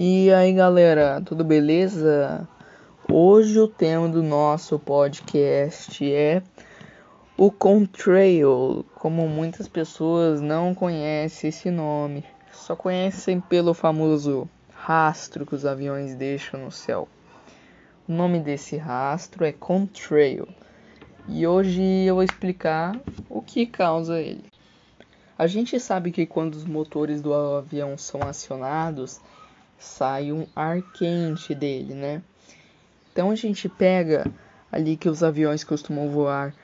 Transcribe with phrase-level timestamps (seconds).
[0.00, 2.48] E aí galera, tudo beleza?
[3.10, 6.40] Hoje o tema do nosso podcast é
[7.36, 8.86] o Contrail.
[8.94, 16.14] Como muitas pessoas não conhecem esse nome, só conhecem pelo famoso rastro que os aviões
[16.14, 17.08] deixam no céu.
[18.08, 20.46] O nome desse rastro é Contrail.
[21.26, 22.96] E hoje eu vou explicar
[23.28, 24.44] o que causa ele.
[25.36, 29.20] A gente sabe que quando os motores do avião são acionados,
[29.78, 32.22] sai um ar quente dele, né?
[33.12, 34.26] Então a gente pega
[34.70, 36.54] ali que os aviões costumam voar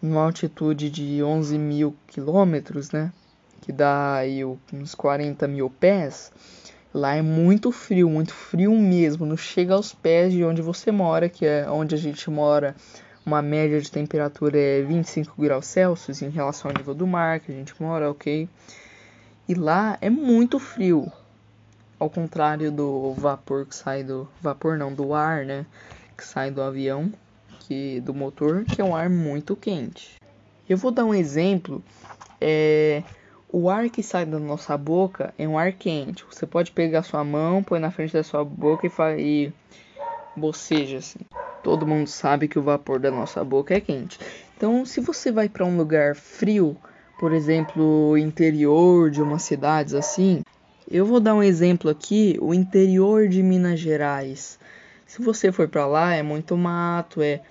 [0.00, 3.12] numa altitude de 11 mil quilômetros, né?
[3.60, 6.32] Que dá aí uns 40 mil pés.
[6.92, 9.26] Lá é muito frio, muito frio mesmo.
[9.26, 12.74] Não chega aos pés de onde você mora, que é onde a gente mora
[13.28, 17.52] uma média de temperatura é 25 graus Celsius em relação ao nível do mar que
[17.52, 18.48] a gente mora, ok?
[19.46, 21.12] E lá é muito frio,
[21.98, 25.66] ao contrário do vapor que sai do vapor não do ar, né?
[26.16, 27.12] Que sai do avião,
[27.60, 30.16] que do motor, que é um ar muito quente.
[30.68, 31.82] Eu vou dar um exemplo.
[32.40, 33.02] É,
[33.52, 36.24] o ar que sai da nossa boca é um ar quente.
[36.30, 39.52] Você pode pegar sua mão, põe na frente da sua boca e, e
[40.36, 41.20] boceja assim
[41.62, 44.18] todo mundo sabe que o vapor da nossa boca é quente.
[44.56, 46.76] Então, se você vai para um lugar frio,
[47.18, 50.40] por exemplo, interior de uma cidade assim,
[50.90, 54.58] eu vou dar um exemplo aqui, o interior de Minas Gerais.
[55.06, 57.42] Se você for para lá, é muito mato, é,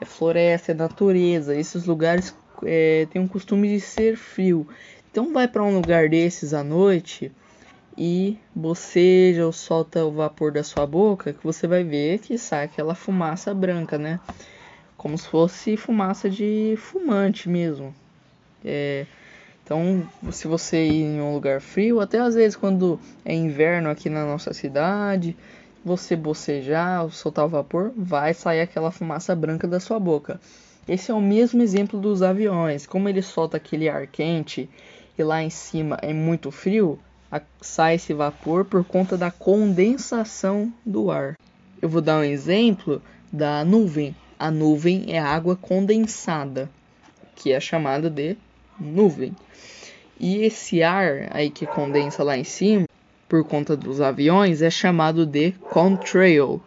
[0.00, 1.54] é, floresta, é natureza.
[1.54, 4.66] Esses lugares é, têm um costume de ser frio.
[5.10, 7.30] Então, vai para um lugar desses à noite
[7.98, 12.64] e boceja ou solta o vapor da sua boca, que você vai ver que sai
[12.64, 14.20] aquela fumaça branca, né?
[14.96, 17.94] Como se fosse fumaça de fumante mesmo.
[18.64, 19.06] É,
[19.66, 24.08] então, se você ir em um lugar frio, até às vezes quando é inverno aqui
[24.08, 25.36] na nossa cidade,
[25.84, 30.40] você bocejar soltar o vapor, vai sair aquela fumaça branca da sua boca.
[30.86, 32.86] Esse é o mesmo exemplo dos aviões.
[32.86, 34.70] Como ele solta aquele ar quente
[35.18, 36.96] e lá em cima é muito frio,
[37.60, 41.34] sai esse vapor por conta da condensação do ar.
[41.82, 44.14] Eu vou dar um exemplo da nuvem.
[44.38, 46.70] A nuvem é água condensada,
[47.34, 48.36] que é chamada de
[48.80, 49.34] nuvem.
[50.18, 52.86] E esse ar aí que condensa lá em cima,
[53.28, 56.60] por conta dos aviões, é chamado de contrail.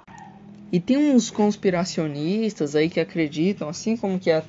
[0.72, 4.44] E tem uns conspiracionistas aí que acreditam, assim como que a,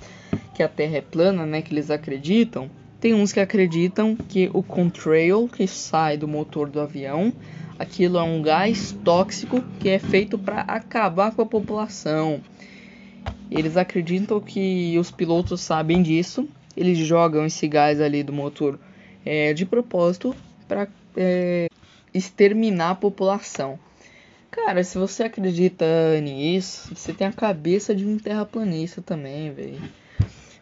[0.54, 4.62] que a Terra é plana, né, que eles acreditam, tem uns que acreditam que o
[4.62, 7.32] contrail que sai do motor do avião,
[7.78, 12.42] aquilo é um gás tóxico que é feito para acabar com a população.
[13.50, 16.46] Eles acreditam que os pilotos sabem disso,
[16.80, 18.80] eles jogam esse gás ali do motor
[19.24, 20.34] é, de propósito
[20.66, 21.68] para é,
[22.14, 23.78] exterminar a população.
[24.50, 25.84] Cara, se você acredita
[26.22, 29.78] nisso, você tem a cabeça de um terraplanista também, velho.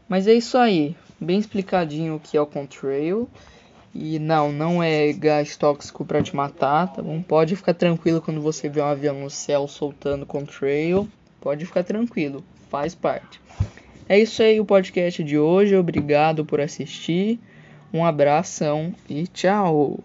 [0.09, 3.29] Mas é isso aí, bem explicadinho o que é o contrail.
[3.95, 7.23] E não, não é gás tóxico para te matar, tá bom?
[7.23, 11.09] Pode ficar tranquilo quando você vê um avião no céu soltando contrail.
[11.41, 13.41] Pode ficar tranquilo, faz parte.
[14.09, 15.77] É isso aí o podcast de hoje.
[15.77, 17.39] Obrigado por assistir.
[17.93, 20.01] Um abração e tchau.